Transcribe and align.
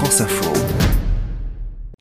France 0.00 0.22
Info. 0.22 0.50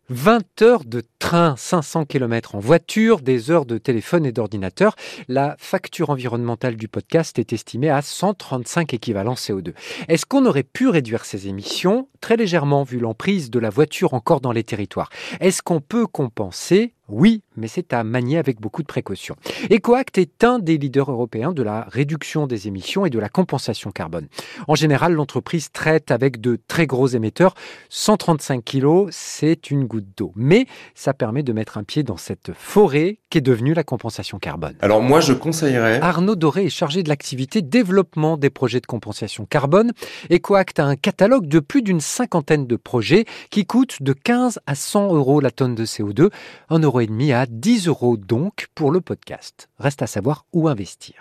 20 0.08 0.62
heures 0.62 0.86
de 0.86 1.04
train, 1.20 1.56
500 1.58 2.06
km 2.06 2.56
en 2.56 2.60
voiture, 2.60 3.20
des 3.20 3.52
heures 3.52 3.66
de 3.66 3.78
téléphone 3.78 4.26
et 4.26 4.32
d'ordinateur. 4.32 4.96
La 5.28 5.58
facture 5.60 6.10
environnementale 6.10 6.78
du 6.78 6.88
podcast 6.88 7.38
est 7.40 7.52
estimée 7.52 7.90
à 7.90 8.02
135 8.02 8.94
équivalents 8.94 9.34
CO2. 9.34 9.74
Est-ce 10.08 10.26
qu'on 10.26 10.46
aurait 10.46 10.64
pu 10.64 10.88
réduire 10.88 11.26
ces 11.26 11.50
émissions? 11.50 12.08
Très 12.22 12.38
légèrement, 12.38 12.84
vu 12.84 13.00
l'emprise 13.00 13.52
de 13.52 13.60
la 13.60 13.70
voiture 13.70 14.14
encore 14.14 14.40
dans 14.40 14.54
les 14.54 14.64
territoires. 14.64 15.10
Est-ce 15.42 15.62
qu'on 15.62 15.82
peut 15.82 16.08
compenser? 16.08 16.94
Oui, 17.10 17.42
mais 17.60 17.68
c'est 17.68 17.94
à 17.94 18.04
manier 18.04 18.38
avec 18.38 18.60
beaucoup 18.60 18.82
de 18.82 18.88
précautions. 18.88 19.36
EcoAct 19.72 20.18
est 20.18 20.44
un 20.44 20.60
des 20.60 20.78
leaders 20.78 21.12
européens 21.12 21.52
de 21.52 21.64
la 21.64 21.86
réduction 21.90 22.48
des 22.48 22.68
émissions 22.68 23.06
et 23.06 23.10
de 23.10 23.20
la 23.20 23.30
compensation 23.30 23.92
carbone. 23.92 24.28
En 24.68 24.76
général, 24.76 25.14
l'entreprise 25.14 25.72
traite 25.72 26.12
avec 26.12 26.42
de 26.42 26.58
très 26.68 26.88
gros 26.88 27.08
émetteurs. 27.08 27.54
135 27.90 28.64
kilos, 28.64 29.10
c'est 29.12 29.72
une 29.72 29.86
goutte 29.86 30.08
d'eau. 30.18 30.32
Mais 30.36 30.66
ça 30.96 31.14
permet 31.14 31.44
de 31.44 31.54
mettre 31.54 31.78
un 31.78 31.84
pied 31.84 32.04
dans 32.04 32.18
cette 32.18 32.54
forêt 32.54 33.20
qu'est 33.30 33.42
devenue 33.42 33.74
la 33.74 33.84
compensation 33.84 34.40
carbone. 34.40 34.76
Alors 34.82 35.02
moi, 35.02 35.20
je 35.20 35.34
conseillerais... 35.34 36.00
Arnaud 36.02 36.36
Doré 36.36 36.66
est 36.66 36.70
chargé 36.70 37.04
de 37.04 37.10
l'activité 37.10 37.62
développement 37.62 38.38
des 38.38 38.50
projets 38.50 38.80
de 38.80 38.86
compensation 38.86 39.46
carbone. 39.46 39.92
EcoAct 40.32 40.80
a 40.80 40.86
un 40.86 40.96
catalogue 40.96 41.48
de 41.48 41.60
plus 41.60 41.82
d'une 41.82 42.00
cinquantaine 42.00 42.66
de 42.66 42.76
projets 42.76 43.26
qui 43.52 43.66
coûtent 43.66 44.02
de 44.02 44.14
15 44.14 44.60
à 44.66 44.76
100 44.76 45.14
euros 45.14 45.40
la 45.40 45.52
tonne 45.52 45.76
de 45.76 45.86
CO2. 45.86 46.30
Un 46.70 46.80
euro 46.80 47.00
et 47.02 47.08
demi 47.08 47.32
à 47.32 47.46
10 47.50 47.88
euros 47.88 48.16
donc 48.16 48.68
pour 48.76 48.92
le 48.92 49.02
podcast. 49.02 49.70
Reste 49.80 50.02
à 50.02 50.08
savoir 50.08 50.46
où 50.54 50.68
investir. 50.68 51.16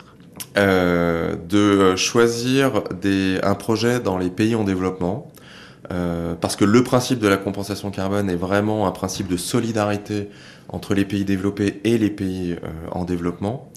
Euh, 0.56 1.36
de 1.36 1.96
choisir 1.96 2.82
des, 3.00 3.40
un 3.42 3.54
projet 3.54 3.98
dans 3.98 4.18
les 4.18 4.30
pays 4.30 4.54
en 4.54 4.64
développement. 4.64 5.32
Euh, 5.90 6.34
parce 6.38 6.54
que 6.54 6.66
le 6.66 6.84
principe 6.84 7.18
de 7.18 7.28
la 7.28 7.38
compensation 7.38 7.90
carbone 7.90 8.28
est 8.28 8.36
vraiment 8.36 8.86
un 8.86 8.90
principe 8.90 9.26
de 9.26 9.38
solidarité 9.38 10.28
entre 10.68 10.92
les 10.92 11.06
pays 11.06 11.24
développés 11.24 11.80
et 11.84 11.96
les 11.96 12.10
pays 12.10 12.52
euh, 12.52 12.68
en 12.92 13.04
développement. 13.04 13.70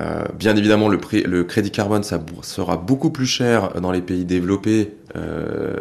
Euh, 0.00 0.24
bien 0.38 0.56
évidemment, 0.56 0.88
le, 0.88 0.98
crédit 1.44 1.70
carbone 1.70 2.02
sera 2.02 2.76
beaucoup 2.76 3.10
plus 3.10 3.26
cher 3.26 3.80
dans 3.80 3.92
les 3.92 4.02
pays 4.02 4.24
développés 4.24 4.94
euh, 5.16 5.74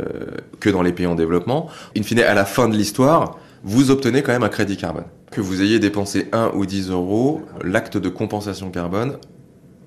que 0.59 0.70
dans 0.70 0.81
les 0.81 0.94
pays 0.94 1.08
en 1.08 1.16
développement. 1.16 1.68
In 1.97 2.03
fine, 2.03 2.20
à 2.20 2.34
la 2.34 2.45
fin 2.45 2.70
de 2.70 2.78
l'histoire, 2.78 3.38
vous 3.64 3.92
obtenez 3.92 4.22
quand 4.22 4.31
même 4.31 4.44
un 4.44 4.50
crédit 4.50 4.78
carbone. 4.78 5.06
Que 5.31 5.42
vous 5.42 5.61
ayez 5.61 5.80
dépensé 5.80 6.28
1 6.31 6.52
ou 6.56 6.66
10 6.66 6.89
euros, 6.89 7.42
l'acte 7.64 7.97
de 7.97 8.09
compensation 8.09 8.70
carbone 8.70 9.17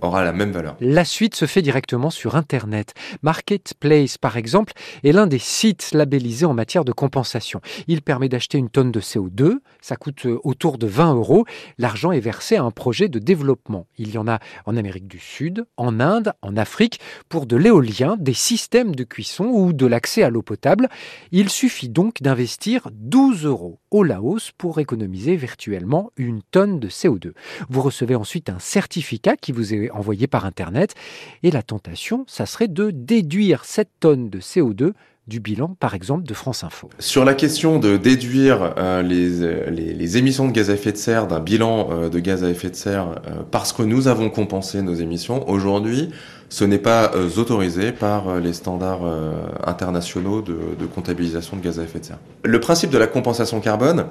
aura 0.01 0.25
la. 0.25 0.33
La 0.81 1.05
suite 1.05 1.35
se 1.35 1.47
fait 1.47 1.63
directement 1.63 2.11
sur 2.11 2.37
Internet. 2.37 2.95
Marketplace, 3.23 4.19
par 4.19 4.37
exemple, 4.37 4.73
est 5.05 5.13
l'un 5.13 5.27
des 5.27 5.39
sites 5.39 5.91
labellisés 5.93 6.47
en 6.47 6.55
matière 6.55 6.85
de 6.85 6.93
compensation. 6.93 7.61
Il 7.87 8.03
permet 8.03 8.29
d'acheter 8.29 8.59
une 8.59 8.71
tonne 8.71 8.93
de 8.93 9.01
CO2, 9.01 9.59
ça 9.81 9.97
coûte 9.97 10.27
euh, 10.27 10.39
autour 10.45 10.79
de 10.79 10.87
20 10.87 11.15
euros. 11.15 11.45
L'argent 11.79 12.13
est 12.13 12.21
versé 12.21 12.57
à 12.57 12.63
un 12.63 12.71
projet 12.71 13.09
de 13.09 13.19
développement. 13.19 13.87
Il 13.99 14.11
y 14.13 14.19
en 14.19 14.29
a 14.29 14.39
en 14.67 14.77
Amérique 14.77 15.09
du 15.09 15.19
Sud, 15.19 15.67
en 15.77 16.01
Inde, 16.01 16.33
en 16.43 16.57
Afrique, 16.57 17.01
pour 17.29 17.47
de 17.47 17.57
l'éolien, 17.57 18.17
des 18.19 18.35
systèmes 18.35 18.95
de 18.95 19.05
cuisson 19.05 19.45
ou 19.47 19.73
de 19.73 19.87
l'accès 19.87 20.23
à 20.23 20.31
l'eau 20.31 20.43
potable. 20.43 20.89
Il 21.33 21.49
suffit 21.49 21.89
donc 21.89 22.23
d'investir 22.23 22.89
12 22.93 23.45
euros 23.45 23.81
au 23.91 24.03
Laos 24.03 24.53
pour 24.57 24.79
économiser 24.79 25.37
virtuellement 25.37 26.11
une 26.17 26.43
tonne 26.43 26.79
de 26.79 26.89
CO2. 26.89 27.33
Vous 27.69 27.83
recevez 27.83 28.15
ensuite 28.15 28.51
un 28.51 28.59
certificat 28.59 29.37
qui 29.37 29.53
vous 29.53 29.75
est 29.75 29.88
envoyé 29.91 30.27
par 30.27 30.45
Internet 30.45 30.95
et 31.43 31.51
la 31.51 31.63
tentation, 31.63 32.25
ça 32.27 32.47
serait 32.47 32.69
de 32.69 32.91
déduire 32.91 33.65
cette 33.65 33.91
tonne 34.01 34.31
de 34.31 34.41
CO2 34.41 34.93
du 35.27 35.41
bilan, 35.41 35.77
par 35.79 35.93
exemple, 35.93 36.27
de 36.27 36.33
France 36.33 36.65
Info. 36.65 36.89
Sur 36.99 37.27
la 37.27 37.35
question 37.35 37.79
de 37.79 37.99
déduire 37.99 38.75
euh, 38.79 39.03
les, 39.03 39.93
les, 39.93 40.17
émissions 40.17 40.49
de 40.49 40.53
gaz 40.53 40.71
à 40.71 40.73
effet 40.73 40.91
de 40.91 40.97
serre 40.97 41.27
d'un 41.27 41.41
bilan 41.41 41.89
euh, 41.91 42.09
de 42.09 42.19
gaz 42.19 42.45
à 42.45 42.49
effet 42.49 42.71
de 42.71 42.77
serre 42.77 43.21
euh, 43.27 43.43
parce 43.51 43.75
que 43.75 43.83
nous 43.83 44.09
avons 44.09 44.31
compensé 44.31 44.81
nos 44.81 44.95
émissions, 44.95 45.47
aujourd'hui, 45.47 46.09
ce 46.49 46.65
n'est 46.65 46.79
pas 46.79 47.13
euh, 47.15 47.29
autorisé 47.37 47.93
par 47.93 48.29
euh, 48.29 48.41
les 48.41 48.53
standards 48.53 49.05
euh, 49.05 49.33
internationaux 49.65 50.41
de, 50.41 50.59
de, 50.79 50.87
comptabilisation 50.87 51.57
de 51.57 51.63
gaz 51.63 51.79
à 51.79 51.83
effet 51.83 52.01
de 52.01 52.05
serre. 52.07 52.19
Le 52.43 52.59
principe 52.61 52.91
de 52.91 52.99
la 52.99 53.07
compensation 53.07 53.61
carbone, 53.61 54.07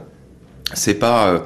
c'est 0.74 0.96
pas 0.96 1.44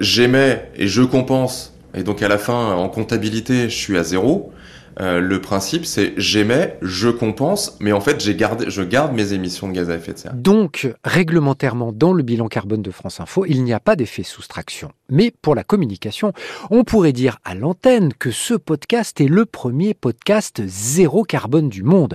j'émets 0.00 0.70
et 0.76 0.86
je 0.86 1.02
compense, 1.02 1.73
et 1.94 2.02
donc 2.02 2.22
à 2.22 2.28
la 2.28 2.38
fin, 2.38 2.74
en 2.74 2.88
comptabilité, 2.88 3.68
je 3.68 3.76
suis 3.76 3.96
à 3.96 4.02
zéro. 4.02 4.52
Euh, 5.00 5.20
le 5.20 5.40
principe, 5.40 5.84
c'est 5.84 6.14
j'émets, 6.16 6.78
je 6.82 7.08
compense, 7.08 7.76
mais 7.80 7.92
en 7.92 8.00
fait, 8.00 8.22
je 8.22 8.82
garde 8.82 9.14
mes 9.14 9.32
émissions 9.32 9.68
de 9.68 9.72
gaz 9.72 9.90
à 9.90 9.96
effet 9.96 10.12
de 10.12 10.18
serre. 10.18 10.34
Donc, 10.34 10.92
réglementairement, 11.04 11.92
dans 11.92 12.12
le 12.12 12.22
bilan 12.22 12.48
carbone 12.48 12.82
de 12.82 12.90
France 12.90 13.20
Info, 13.20 13.44
il 13.46 13.64
n'y 13.64 13.72
a 13.72 13.80
pas 13.80 13.96
d'effet 13.96 14.22
soustraction. 14.22 14.90
Mais 15.10 15.32
pour 15.42 15.54
la 15.54 15.64
communication, 15.64 16.32
on 16.70 16.84
pourrait 16.84 17.12
dire 17.12 17.38
à 17.44 17.54
l'antenne 17.54 18.12
que 18.14 18.30
ce 18.30 18.54
podcast 18.54 19.20
est 19.20 19.28
le 19.28 19.44
premier 19.44 19.92
podcast 19.94 20.62
zéro 20.66 21.24
carbone 21.24 21.68
du 21.68 21.82
monde. 21.82 22.14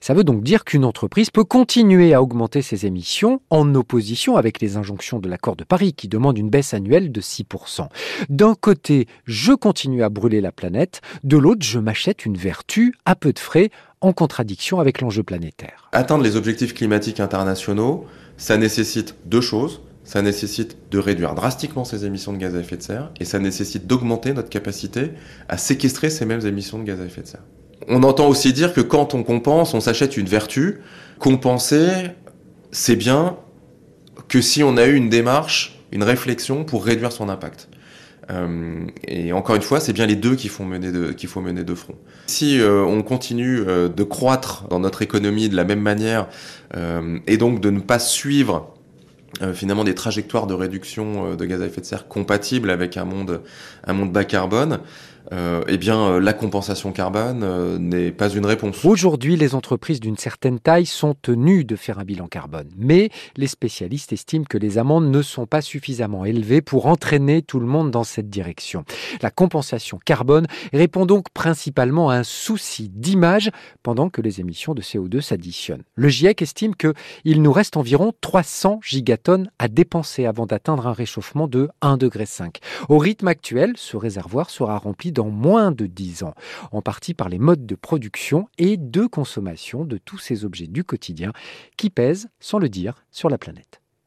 Ça 0.00 0.14
veut 0.14 0.24
donc 0.24 0.42
dire 0.42 0.64
qu'une 0.64 0.84
entreprise 0.84 1.30
peut 1.30 1.44
continuer 1.44 2.14
à 2.14 2.22
augmenter 2.22 2.62
ses 2.62 2.86
émissions 2.86 3.42
en 3.50 3.74
opposition 3.74 4.36
avec 4.36 4.60
les 4.60 4.76
injonctions 4.76 5.18
de 5.18 5.28
l'accord 5.28 5.56
de 5.56 5.64
Paris 5.64 5.92
qui 5.92 6.08
demande 6.08 6.38
une 6.38 6.50
baisse 6.50 6.72
annuelle 6.72 7.12
de 7.12 7.20
6%. 7.20 7.88
D'un 8.28 8.54
côté, 8.54 9.06
je 9.26 9.52
continue 9.52 10.02
à 10.02 10.08
brûler 10.08 10.40
la 10.40 10.52
planète, 10.52 11.02
de 11.24 11.36
l'autre, 11.36 11.64
je 11.64 11.78
m'achète 11.78 12.19
une 12.24 12.36
vertu 12.36 12.94
à 13.04 13.14
peu 13.14 13.32
de 13.32 13.38
frais 13.38 13.70
en 14.00 14.12
contradiction 14.12 14.80
avec 14.80 15.00
l'enjeu 15.00 15.22
planétaire. 15.22 15.88
Atteindre 15.92 16.24
les 16.24 16.36
objectifs 16.36 16.74
climatiques 16.74 17.20
internationaux, 17.20 18.06
ça 18.36 18.56
nécessite 18.56 19.14
deux 19.26 19.40
choses. 19.40 19.80
Ça 20.02 20.22
nécessite 20.22 20.76
de 20.90 20.98
réduire 20.98 21.34
drastiquement 21.34 21.84
ces 21.84 22.04
émissions 22.04 22.32
de 22.32 22.38
gaz 22.38 22.56
à 22.56 22.58
effet 22.58 22.76
de 22.76 22.82
serre 22.82 23.10
et 23.20 23.24
ça 23.24 23.38
nécessite 23.38 23.86
d'augmenter 23.86 24.32
notre 24.32 24.48
capacité 24.48 25.10
à 25.48 25.56
séquestrer 25.56 26.10
ces 26.10 26.24
mêmes 26.24 26.44
émissions 26.44 26.78
de 26.78 26.84
gaz 26.84 27.00
à 27.00 27.04
effet 27.04 27.20
de 27.20 27.26
serre. 27.26 27.44
On 27.86 28.02
entend 28.02 28.26
aussi 28.26 28.52
dire 28.52 28.72
que 28.72 28.80
quand 28.80 29.14
on 29.14 29.22
compense, 29.22 29.74
on 29.74 29.80
s'achète 29.80 30.16
une 30.16 30.26
vertu. 30.26 30.80
Compenser, 31.18 31.88
c'est 32.72 32.96
bien 32.96 33.36
que 34.28 34.40
si 34.40 34.62
on 34.62 34.76
a 34.76 34.86
eu 34.86 34.94
une 34.94 35.10
démarche, 35.10 35.78
une 35.92 36.02
réflexion 36.02 36.64
pour 36.64 36.84
réduire 36.84 37.12
son 37.12 37.28
impact. 37.28 37.68
Euh, 38.30 38.86
et 39.06 39.32
encore 39.32 39.56
une 39.56 39.62
fois, 39.62 39.80
c'est 39.80 39.92
bien 39.92 40.06
les 40.06 40.16
deux 40.16 40.36
qu'il 40.36 40.50
faut 40.50 40.64
mener 40.64 40.92
de, 40.92 41.12
qu'il 41.12 41.28
mener 41.40 41.64
de 41.64 41.74
front. 41.74 41.94
Si 42.26 42.60
euh, 42.60 42.82
on 42.82 43.02
continue 43.02 43.60
euh, 43.66 43.88
de 43.88 44.02
croître 44.04 44.68
dans 44.68 44.78
notre 44.78 45.02
économie 45.02 45.48
de 45.48 45.56
la 45.56 45.64
même 45.64 45.80
manière 45.80 46.28
euh, 46.76 47.18
et 47.26 47.36
donc 47.36 47.60
de 47.60 47.70
ne 47.70 47.80
pas 47.80 47.98
suivre 47.98 48.74
euh, 49.42 49.54
finalement 49.54 49.84
des 49.84 49.94
trajectoires 49.94 50.46
de 50.46 50.54
réduction 50.54 51.34
de 51.34 51.44
gaz 51.44 51.62
à 51.62 51.66
effet 51.66 51.80
de 51.80 51.86
serre 51.86 52.08
compatibles 52.08 52.70
avec 52.70 52.96
un 52.96 53.04
monde, 53.04 53.42
un 53.84 53.92
monde 53.92 54.12
bas 54.12 54.24
carbone, 54.24 54.80
euh, 55.32 55.62
eh 55.68 55.78
bien, 55.78 56.18
la 56.18 56.32
compensation 56.32 56.92
carbone 56.92 57.42
euh, 57.44 57.78
n'est 57.78 58.10
pas 58.10 58.30
une 58.30 58.46
réponse. 58.46 58.84
Aujourd'hui, 58.84 59.36
les 59.36 59.54
entreprises 59.54 60.00
d'une 60.00 60.16
certaine 60.16 60.58
taille 60.58 60.86
sont 60.86 61.14
tenues 61.14 61.64
de 61.64 61.76
faire 61.76 61.98
un 61.98 62.04
bilan 62.04 62.26
carbone, 62.26 62.68
mais 62.76 63.10
les 63.36 63.46
spécialistes 63.46 64.12
estiment 64.12 64.44
que 64.48 64.58
les 64.58 64.78
amendes 64.78 65.10
ne 65.10 65.22
sont 65.22 65.46
pas 65.46 65.60
suffisamment 65.60 66.24
élevées 66.24 66.62
pour 66.62 66.86
entraîner 66.86 67.42
tout 67.42 67.60
le 67.60 67.66
monde 67.66 67.90
dans 67.90 68.02
cette 68.02 68.28
direction. 68.28 68.84
La 69.22 69.30
compensation 69.30 70.00
carbone 70.04 70.46
répond 70.72 71.06
donc 71.06 71.30
principalement 71.30 72.10
à 72.10 72.16
un 72.16 72.24
souci 72.24 72.88
d'image 72.88 73.50
pendant 73.82 74.10
que 74.10 74.22
les 74.22 74.40
émissions 74.40 74.74
de 74.74 74.82
CO2 74.82 75.20
s'additionnent. 75.20 75.84
Le 75.94 76.08
GIEC 76.08 76.42
estime 76.42 76.74
qu'il 76.74 77.42
nous 77.42 77.52
reste 77.52 77.76
environ 77.76 78.12
300 78.20 78.80
à 79.58 79.68
dépenser 79.68 80.26
avant 80.26 80.46
d'atteindre 80.46 80.86
un 80.86 80.92
réchauffement 80.92 81.48
de 81.48 81.68
1,5 81.82 81.96
degré. 81.98 82.24
Au 82.88 82.98
rythme 82.98 83.28
actuel, 83.28 83.74
ce 83.76 83.96
réservoir 83.96 84.50
sera 84.50 84.78
rempli 84.78 85.12
dans 85.12 85.28
moins 85.28 85.72
de 85.72 85.86
10 85.86 86.24
ans, 86.24 86.34
en 86.72 86.82
partie 86.82 87.14
par 87.14 87.28
les 87.28 87.38
modes 87.38 87.66
de 87.66 87.74
production 87.74 88.48
et 88.58 88.76
de 88.76 89.06
consommation 89.06 89.84
de 89.84 89.98
tous 89.98 90.18
ces 90.18 90.44
objets 90.44 90.66
du 90.66 90.84
quotidien 90.84 91.32
qui 91.76 91.90
pèsent, 91.90 92.28
sans 92.40 92.58
le 92.58 92.68
dire, 92.68 93.04
sur 93.10 93.28
la 93.28 93.38
planète. 93.38 93.79